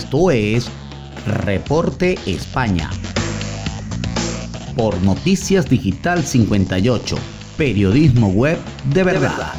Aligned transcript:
Esto 0.00 0.30
es 0.30 0.66
Reporte 1.44 2.18
España. 2.24 2.88
Por 4.74 4.98
Noticias 5.02 5.68
Digital 5.68 6.24
58, 6.24 7.16
periodismo 7.58 8.28
web 8.30 8.58
de 8.94 9.04
verdad. 9.04 9.52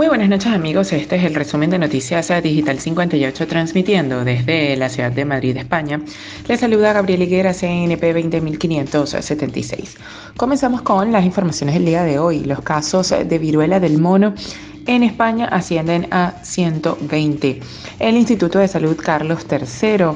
Muy 0.00 0.06
buenas 0.06 0.28
noches 0.28 0.52
amigos, 0.52 0.92
este 0.92 1.16
es 1.16 1.24
el 1.24 1.34
resumen 1.34 1.68
de 1.68 1.78
Noticias 1.80 2.32
Digital 2.42 2.78
58 2.78 3.46
transmitiendo 3.48 4.24
desde 4.24 4.76
la 4.76 4.88
ciudad 4.88 5.10
de 5.10 5.24
Madrid, 5.24 5.56
España. 5.56 6.00
Les 6.46 6.60
saluda 6.60 6.92
Gabriel 6.92 7.20
Higuera, 7.20 7.52
CNP 7.52 8.14
20576. 8.14 9.98
Comenzamos 10.36 10.82
con 10.82 11.10
las 11.10 11.24
informaciones 11.24 11.74
del 11.74 11.84
día 11.84 12.04
de 12.04 12.20
hoy. 12.20 12.44
Los 12.44 12.62
casos 12.62 13.10
de 13.10 13.38
viruela 13.38 13.80
del 13.80 13.98
mono 13.98 14.32
en 14.90 15.04
España 15.04 15.46
ascienden 15.46 16.08
a 16.10 16.34
120. 16.42 17.60
El 18.00 18.16
Instituto 18.16 18.58
de 18.58 18.66
Salud 18.66 18.96
Carlos 18.96 19.46
III 19.48 20.06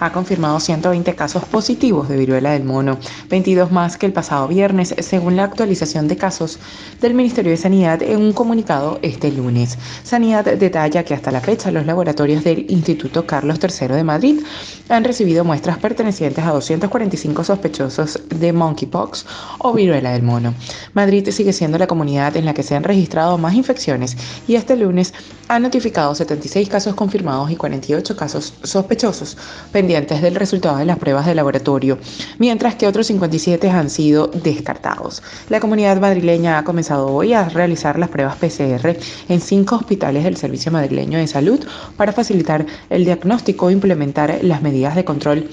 ha 0.00 0.12
confirmado 0.12 0.58
120 0.58 1.14
casos 1.14 1.44
positivos 1.44 2.08
de 2.08 2.16
viruela 2.16 2.50
del 2.50 2.64
mono, 2.64 2.98
22 3.30 3.70
más 3.70 3.96
que 3.96 4.06
el 4.06 4.12
pasado 4.12 4.48
viernes, 4.48 4.92
según 4.98 5.36
la 5.36 5.44
actualización 5.44 6.08
de 6.08 6.16
casos 6.16 6.58
del 7.00 7.14
Ministerio 7.14 7.52
de 7.52 7.56
Sanidad 7.56 8.02
en 8.02 8.20
un 8.20 8.32
comunicado 8.32 8.98
este 9.02 9.30
lunes. 9.30 9.78
Sanidad 10.02 10.44
detalla 10.44 11.04
que 11.04 11.14
hasta 11.14 11.30
la 11.30 11.40
fecha 11.40 11.70
los 11.70 11.86
laboratorios 11.86 12.42
del 12.42 12.66
Instituto 12.68 13.26
Carlos 13.28 13.60
III 13.62 13.86
de 13.94 14.04
Madrid 14.04 14.40
han 14.88 15.04
recibido 15.04 15.44
muestras 15.44 15.78
pertenecientes 15.78 16.44
a 16.44 16.50
245 16.50 17.44
sospechosos 17.44 18.20
de 18.30 18.52
monkeypox 18.52 19.26
o 19.58 19.72
viruela 19.72 20.10
del 20.10 20.24
mono. 20.24 20.54
Madrid 20.92 21.28
sigue 21.30 21.52
siendo 21.52 21.78
la 21.78 21.86
comunidad 21.86 22.36
en 22.36 22.46
la 22.46 22.54
que 22.54 22.64
se 22.64 22.74
han 22.74 22.82
registrado 22.82 23.38
más 23.38 23.54
infecciones 23.54 24.16
y 24.46 24.56
este 24.56 24.76
lunes 24.76 25.14
ha 25.48 25.58
notificado 25.58 26.14
76 26.14 26.68
casos 26.68 26.94
confirmados 26.94 27.50
y 27.50 27.56
48 27.56 28.16
casos 28.16 28.54
sospechosos 28.62 29.36
pendientes 29.72 30.22
del 30.22 30.34
resultado 30.34 30.78
de 30.78 30.84
las 30.84 30.98
pruebas 30.98 31.26
de 31.26 31.34
laboratorio, 31.34 31.98
mientras 32.38 32.74
que 32.76 32.86
otros 32.86 33.06
57 33.08 33.70
han 33.70 33.90
sido 33.90 34.28
descartados. 34.28 35.22
La 35.48 35.60
comunidad 35.60 36.00
madrileña 36.00 36.58
ha 36.58 36.64
comenzado 36.64 37.08
hoy 37.08 37.32
a 37.34 37.48
realizar 37.48 37.98
las 37.98 38.08
pruebas 38.08 38.36
PCR 38.36 38.96
en 39.28 39.40
cinco 39.40 39.76
hospitales 39.76 40.24
del 40.24 40.36
Servicio 40.36 40.72
Madrileño 40.72 41.18
de 41.18 41.26
Salud 41.26 41.60
para 41.96 42.12
facilitar 42.12 42.66
el 42.90 43.04
diagnóstico 43.04 43.68
e 43.68 43.72
implementar 43.72 44.38
las 44.42 44.62
medidas 44.62 44.94
de 44.94 45.04
control 45.04 45.48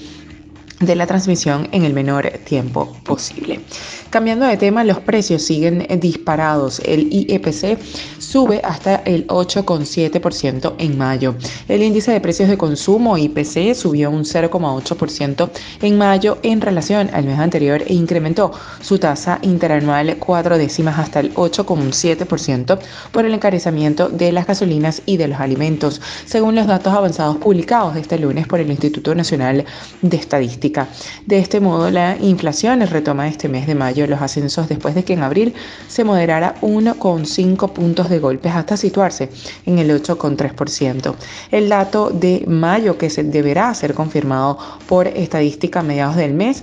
de 0.86 0.96
la 0.96 1.06
transmisión 1.06 1.68
en 1.72 1.84
el 1.84 1.94
menor 1.94 2.28
tiempo 2.44 2.92
posible. 3.04 3.60
Cambiando 4.10 4.46
de 4.46 4.56
tema, 4.56 4.84
los 4.84 5.00
precios 5.00 5.42
siguen 5.42 5.86
disparados. 6.00 6.80
El 6.84 7.12
IEPC 7.12 7.78
sube 8.32 8.62
hasta 8.64 8.94
el 9.04 9.26
8,7% 9.26 10.72
en 10.78 10.96
mayo. 10.96 11.34
El 11.68 11.82
índice 11.82 12.12
de 12.12 12.20
precios 12.22 12.48
de 12.48 12.56
consumo 12.56 13.18
IPC 13.18 13.74
subió 13.74 14.10
un 14.10 14.24
0,8% 14.24 15.50
en 15.82 15.98
mayo 15.98 16.38
en 16.42 16.62
relación 16.62 17.10
al 17.12 17.26
mes 17.26 17.38
anterior 17.38 17.82
e 17.86 17.92
incrementó 17.92 18.50
su 18.80 18.98
tasa 18.98 19.38
interanual 19.42 20.16
cuatro 20.18 20.56
décimas 20.56 20.98
hasta 20.98 21.20
el 21.20 21.34
8,7% 21.34 22.78
por 23.12 23.26
el 23.26 23.34
encarecimiento 23.34 24.08
de 24.08 24.32
las 24.32 24.46
gasolinas 24.46 25.02
y 25.04 25.18
de 25.18 25.28
los 25.28 25.38
alimentos, 25.38 26.00
según 26.24 26.54
los 26.54 26.66
datos 26.66 26.94
avanzados 26.94 27.36
publicados 27.36 27.96
este 27.96 28.18
lunes 28.18 28.46
por 28.46 28.60
el 28.60 28.70
Instituto 28.70 29.14
Nacional 29.14 29.66
de 30.00 30.16
Estadística. 30.16 30.88
De 31.26 31.38
este 31.38 31.60
modo, 31.60 31.90
la 31.90 32.16
inflación 32.18 32.80
retoma 32.80 33.28
este 33.28 33.50
mes 33.50 33.66
de 33.66 33.74
mayo 33.74 34.06
los 34.06 34.22
ascensos 34.22 34.70
después 34.70 34.94
de 34.94 35.04
que 35.04 35.12
en 35.12 35.22
abril 35.22 35.52
se 35.86 36.02
moderara 36.02 36.54
1,5 36.62 37.72
puntos 37.74 38.08
de 38.08 38.21
golpes 38.22 38.52
hasta 38.54 38.78
situarse 38.78 39.28
en 39.66 39.78
el 39.78 39.90
8,3%. 39.90 41.14
El 41.50 41.68
dato 41.68 42.08
de 42.08 42.44
mayo 42.48 42.96
que 42.96 43.10
se 43.10 43.24
deberá 43.24 43.74
ser 43.74 43.92
confirmado 43.92 44.56
por 44.86 45.06
estadística 45.06 45.80
a 45.80 45.82
mediados 45.82 46.16
del 46.16 46.32
mes 46.32 46.62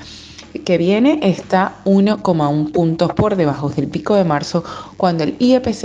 que 0.65 0.77
viene 0.77 1.19
está 1.21 1.75
1,1 1.85 2.71
puntos 2.71 3.13
por 3.13 3.35
debajo 3.35 3.69
del 3.69 3.87
pico 3.87 4.15
de 4.15 4.23
marzo 4.23 4.63
cuando 4.97 5.23
el 5.23 5.35
IEPC 5.37 5.83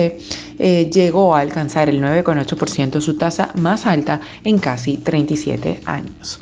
eh, 0.58 0.90
llegó 0.90 1.34
a 1.34 1.40
alcanzar 1.40 1.88
el 1.88 2.00
9,8%, 2.00 3.00
su 3.00 3.18
tasa 3.18 3.50
más 3.56 3.86
alta 3.86 4.20
en 4.42 4.58
casi 4.58 4.96
37 4.96 5.82
años. 5.84 6.40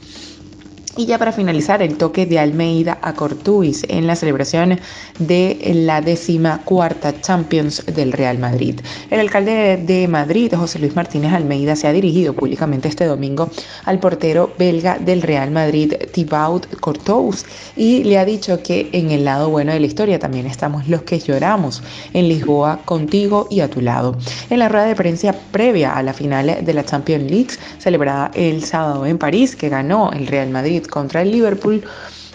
Y 0.94 1.06
ya 1.06 1.18
para 1.18 1.32
finalizar, 1.32 1.80
el 1.80 1.96
toque 1.96 2.26
de 2.26 2.38
Almeida 2.38 2.98
a 3.00 3.14
Cortuis 3.14 3.82
en 3.88 4.06
la 4.06 4.14
celebración 4.14 4.78
de 5.18 5.72
la 5.74 6.02
décima 6.02 6.60
cuarta 6.66 7.18
Champions 7.18 7.82
del 7.86 8.12
Real 8.12 8.38
Madrid. 8.38 8.78
El 9.10 9.20
alcalde 9.20 9.78
de 9.78 10.06
Madrid, 10.06 10.52
José 10.54 10.78
Luis 10.78 10.94
Martínez 10.94 11.32
Almeida, 11.32 11.76
se 11.76 11.86
ha 11.86 11.92
dirigido 11.92 12.34
públicamente 12.34 12.88
este 12.88 13.06
domingo 13.06 13.48
al 13.86 14.00
portero 14.00 14.52
belga 14.58 14.98
del 14.98 15.22
Real 15.22 15.50
Madrid, 15.50 15.94
Thibaut 16.12 16.66
Courtois, 16.80 17.46
y 17.74 18.04
le 18.04 18.18
ha 18.18 18.26
dicho 18.26 18.62
que 18.62 18.90
en 18.92 19.12
el 19.12 19.24
lado 19.24 19.48
bueno 19.48 19.72
de 19.72 19.80
la 19.80 19.86
historia 19.86 20.18
también 20.18 20.46
estamos 20.46 20.88
los 20.88 21.04
que 21.04 21.18
lloramos 21.18 21.82
en 22.12 22.28
Lisboa 22.28 22.80
contigo 22.84 23.46
y 23.50 23.60
a 23.60 23.70
tu 23.70 23.80
lado. 23.80 24.14
En 24.50 24.58
la 24.58 24.68
rueda 24.68 24.84
de 24.84 24.94
prensa 24.94 25.34
previa 25.52 25.96
a 25.96 26.02
la 26.02 26.12
final 26.12 26.58
de 26.62 26.74
la 26.74 26.84
Champions 26.84 27.30
League, 27.30 27.52
celebrada 27.78 28.30
el 28.34 28.62
sábado 28.62 29.06
en 29.06 29.16
París, 29.16 29.56
que 29.56 29.70
ganó 29.70 30.10
el 30.12 30.26
Real 30.26 30.50
Madrid 30.50 30.81
contra 30.88 31.22
el 31.22 31.32
Liverpool, 31.32 31.82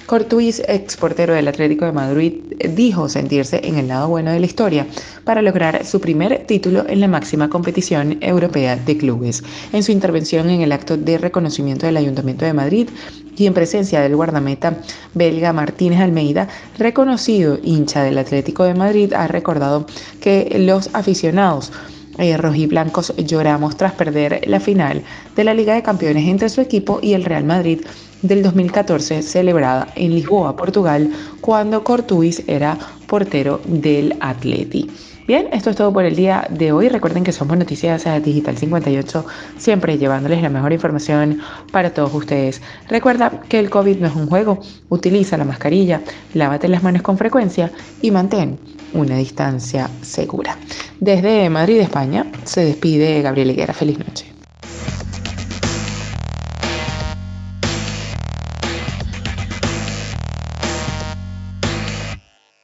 Cortuis, 0.08 0.62
exportero 0.70 1.34
del 1.34 1.50
Atlético 1.50 1.84
de 1.84 1.92
Madrid, 1.92 2.34
dijo 2.76 3.10
sentirse 3.10 3.60
en 3.66 3.76
el 3.76 3.90
lado 3.90 4.08
bueno 4.08 4.32
de 4.32 4.40
la 4.40 4.46
historia 4.46 4.88
para 5.26 5.42
lograr 5.42 5.86
su 5.86 6.00
primer 6.00 6.46
título 6.48 6.86
en 6.88 7.02
la 7.02 7.10
máxima 7.10 7.50
competición 7.50 8.18
europea 8.22 8.78
de 8.78 8.98
clubes. 8.98 9.44
En 9.74 9.84
su 9.84 9.92
intervención 9.92 10.50
en 10.50 10.62
el 10.62 10.72
acto 10.72 10.96
de 10.96 11.18
reconocimiento 11.18 11.86
del 11.86 11.98
Ayuntamiento 11.98 12.46
de 12.46 12.54
Madrid 12.54 12.90
y 13.36 13.48
en 13.48 13.54
presencia 13.54 14.00
del 14.00 14.16
guardameta 14.16 14.78
belga 15.14 15.52
Martínez 15.52 16.00
Almeida, 16.00 16.48
reconocido 16.78 17.60
hincha 17.62 18.02
del 18.02 18.18
Atlético 18.18 18.64
de 18.64 18.76
Madrid, 18.76 19.12
ha 19.12 19.28
recordado 19.28 19.88
que 20.22 20.56
los 20.58 20.90
aficionados 20.96 21.74
eh, 22.18 22.36
rojiblancos 22.38 23.14
lloramos 23.18 23.78
tras 23.78 23.92
perder 23.92 24.42
la 24.48 24.60
final 24.60 25.04
de 25.36 25.44
la 25.44 25.54
Liga 25.54 25.76
de 25.76 25.84
Campeones 25.84 26.28
entre 26.28 26.50
su 26.50 26.62
equipo 26.62 27.00
y 27.02 27.14
el 27.14 27.26
Real 27.26 27.44
Madrid 27.44 27.82
del 28.22 28.44
2014 28.44 29.22
celebrada 29.22 29.88
en 29.96 30.14
Lisboa, 30.14 30.56
Portugal, 30.56 31.12
cuando 31.42 31.84
Cortuis 31.84 32.44
era 32.48 32.78
portero 33.08 33.62
del 33.66 34.16
Atleti. 34.20 34.90
Bien, 35.28 35.50
esto 35.52 35.72
es 35.72 35.76
todo 35.76 35.92
por 35.92 36.06
el 36.06 36.16
día 36.16 36.48
de 36.50 36.72
hoy. 36.72 36.88
Recuerden 36.88 37.26
que 37.26 37.34
somos 37.34 37.58
Noticias 37.58 38.06
Digital 38.24 38.58
58, 38.58 39.26
siempre 39.58 39.98
llevándoles 39.98 40.42
la 40.42 40.50
mejor 40.50 40.72
información 40.72 41.42
para 41.74 41.94
todos 41.94 42.14
ustedes. 42.14 42.62
Recuerda 42.88 43.42
que 43.50 43.60
el 43.60 43.70
COVID 43.70 43.98
no 43.98 44.08
es 44.08 44.16
un 44.16 44.28
juego. 44.28 44.60
Utiliza 44.88 45.36
la 45.36 45.44
mascarilla, 45.44 46.02
lávate 46.34 46.70
las 46.70 46.82
manos 46.82 47.02
con 47.02 47.18
frecuencia 47.18 47.72
y 48.02 48.10
mantén 48.12 48.58
una 48.94 49.18
distancia 49.18 49.90
segura. 50.02 50.58
Desde 51.02 51.50
Madrid, 51.50 51.82
España, 51.82 52.26
se 52.46 52.64
despide 52.64 53.22
Gabriel 53.22 53.52
Higuera. 53.52 53.74
Feliz 53.74 54.00
noche. 54.00 54.37